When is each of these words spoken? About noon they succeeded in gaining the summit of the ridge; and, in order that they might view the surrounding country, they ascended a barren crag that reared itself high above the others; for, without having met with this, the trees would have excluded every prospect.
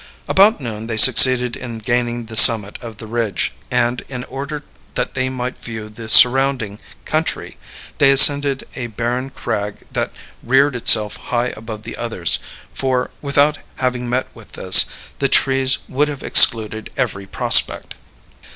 About 0.27 0.59
noon 0.59 0.87
they 0.87 0.97
succeeded 0.97 1.55
in 1.55 1.77
gaining 1.77 2.25
the 2.25 2.35
summit 2.35 2.79
of 2.81 2.97
the 2.97 3.05
ridge; 3.05 3.51
and, 3.69 4.01
in 4.09 4.23
order 4.23 4.63
that 4.95 5.13
they 5.13 5.29
might 5.29 5.63
view 5.63 5.89
the 5.89 6.09
surrounding 6.09 6.79
country, 7.05 7.57
they 7.99 8.09
ascended 8.11 8.63
a 8.75 8.87
barren 8.87 9.29
crag 9.29 9.75
that 9.91 10.11
reared 10.41 10.75
itself 10.75 11.17
high 11.17 11.53
above 11.55 11.83
the 11.83 11.97
others; 11.97 12.39
for, 12.73 13.11
without 13.21 13.59
having 13.75 14.09
met 14.09 14.25
with 14.33 14.53
this, 14.53 14.85
the 15.19 15.29
trees 15.29 15.77
would 15.87 16.07
have 16.07 16.23
excluded 16.23 16.89
every 16.97 17.27
prospect. 17.27 17.93